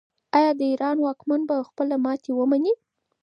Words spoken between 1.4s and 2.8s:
به خپله ماتې ومني؟